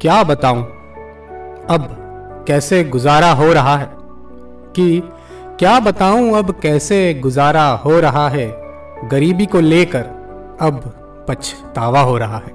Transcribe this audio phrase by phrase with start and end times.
[0.00, 0.62] क्या बताऊँ?
[1.70, 1.96] अब
[2.48, 3.90] कैसे गुजारा हो रहा है?
[4.76, 5.02] कि
[5.58, 8.62] क्या बताऊँ अब कैसे गुजारा हो रहा है?
[9.04, 10.02] गरीबी को लेकर
[10.60, 10.80] अब
[11.28, 12.54] पछतावा हो रहा है।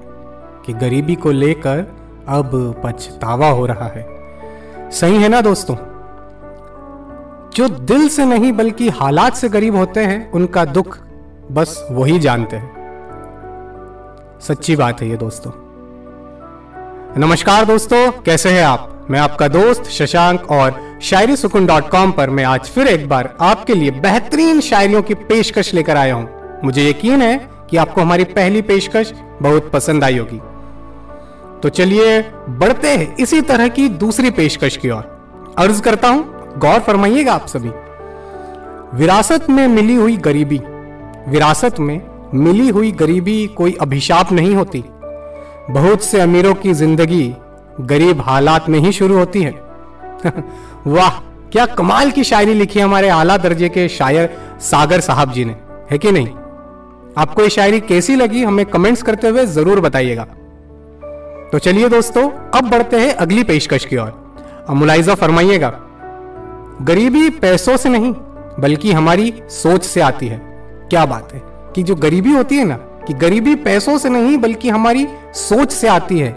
[0.66, 1.84] कि गरीबी को लेकर
[2.28, 4.08] अब पछतावा हो रहा है।
[4.90, 5.76] सही है ना दोस्तों?
[7.54, 10.98] जो दिल से नहीं बल्कि हालात से गरीब होते हैं, उनका दुख
[11.52, 12.74] बस वही जानते हैं।
[14.40, 15.63] सच्ची बात है ये दोस्तों।
[17.18, 19.06] नमस्कार दोस्तों, कैसे हैं आप?
[19.10, 23.36] मैं आपका दोस्त शशांक और शायरी सुकुन डॉट कॉम पर मैं आज फिर एक बार
[23.40, 26.28] आपके लिए बेहतरीन शायरियों की पेशकश लेकर आया हूँ।
[26.64, 30.38] मुझे यकीन है कि आपको हमारी पहली पेशकश बहुत पसंद आई होगी।
[31.60, 36.80] तो चलिए, बढ़ते हैं इसी तरह की दूसरी पेशकश की ओर। अर्ज़ करता हूँ, गौर
[36.80, 37.70] फरमाइएगा आप सभी।
[38.98, 40.60] विरासत में मिली हुई गरीबी।
[41.28, 42.00] विरासत में
[42.34, 44.84] मिली हुई गरीबी कोई अभिशाप नहीं होती।
[45.70, 47.34] बहुत से अमीरों की ज़िंदगी
[47.80, 49.50] गरीब हालात में ही शुरू होती है।
[50.86, 51.10] वाह,
[51.52, 55.56] क्या कमाल की शायरी लिखी है हमारे आला दर्जे के शायर सागर साहब जी ने,
[55.90, 56.28] है कि नहीं?
[57.18, 60.24] आपको ये शायरी कैसी लगी, हमें कमेंट्स करते हुए ज़रूर बताइएगा।
[61.52, 64.34] तो चलिए दोस्तों, अब बढ़ते हैं अगली पेशकश की ओर।
[64.68, 65.80] अब मुलाइजा फरमाइएगा,
[66.82, 68.12] गरीबी पैसों से नहीं,
[68.60, 70.38] बल्कि हमारी सोच से आती है।
[70.90, 71.42] क्या बात है?
[71.74, 72.74] कि जो गरीबी होती है ना
[73.06, 76.32] कि गरीबी पैसों से नहीं, बल्कि हमारी सोच से आती है।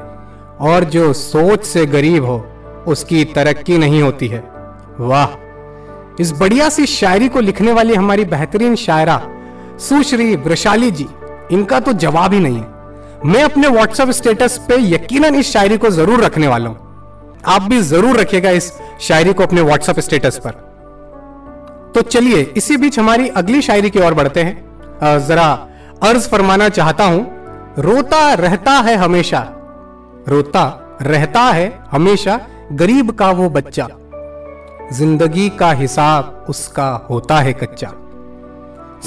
[0.62, 2.46] और जो सोच से गरीब हो,
[2.88, 4.44] उसकी तरक्की नहीं होती है।
[5.00, 5.36] वाह!
[6.22, 9.22] इस बढ़िया सी शायरी को लिखने वाली हमारी बेहतरीन शायरा,
[9.80, 11.08] सुश्री वृशाली जी,
[11.52, 12.76] इनका तो जवाब ही नहीं है।
[13.26, 17.82] मैं अपने व्हाट्सएप स्टेटस पे यकीनन इस शायरी को ज़रूर रखने वाला हूँ। आप भी
[17.82, 20.52] ज़रूर रखिएगा इस शायरी को अपने व्हाट्सएप स्टेटस पर।
[21.95, 25.67] तो चलिए, इसी बीच हमारी अगली शायरी की ओर बढ़ते हैं। जरा
[26.03, 27.22] अर्ज़ फरमाना चाहता हूँ,
[27.80, 29.40] रोता रहता है हमेशा।
[30.28, 32.39] रोता रहता है हमेशा,
[32.72, 33.88] गरीब का वो बच्चा।
[34.94, 37.92] ज़िंदगी का हिसाब उसका होता है कच्चा।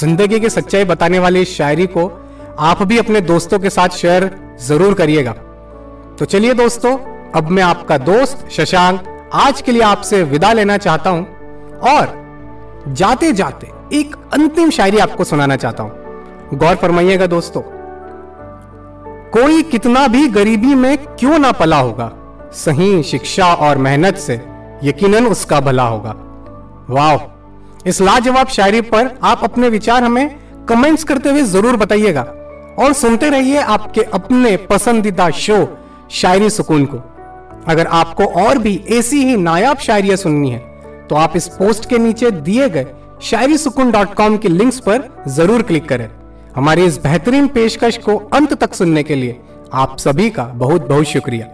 [0.01, 2.07] ज़िंदगी की सच्चाई बताने वाली इस शायरी को
[2.61, 5.33] आप भी अपने दोस्तों के साथ शेयर ज़रूर करिएगा।
[6.19, 6.97] तो चलिए दोस्तों,
[7.33, 11.27] अब मैं आपका दोस्त शशांक आज के लिए आपसे विदा लेना चाहता हूँ
[11.89, 12.19] और
[12.89, 16.00] जाते जाते एक अंतिम शायरी आपको सुनाना चाहता हूँ।
[16.53, 17.61] गौर फरमाइएगा दोस्तों,
[19.33, 22.11] कोई कितना भी गरीबी में क्यों ना पला होगा,
[22.55, 24.35] सही शिक्षा और मेहनत से
[24.85, 26.15] यकीनन उसका भला होगा।
[26.91, 30.37] वाह इस लाजवाब शायरी पर आप अपने विचार हमें
[30.69, 32.23] कमेंट्स करते हुए ज़रूर बताइएगा
[32.79, 35.67] और सुनते रहिए आपके अपने पसंदीदा शो,
[36.13, 37.03] शायरी सुकून को।
[37.69, 40.69] अगर आपको और भी ऐसी ही नायाब शायरियाँ सुननी है
[41.09, 42.87] तो आप इस पोस्ट के नीचे दिए गए
[43.23, 46.09] शायरी सुकून डॉट कॉम के लिंक्स पर ज़रूर क्लिक करें।
[46.57, 49.41] हमारी इस बेहतरीन पेशकश को अंत तक सुनने के लिए
[49.73, 51.47] आप सभी का बहुत बहुत शुक्रिया।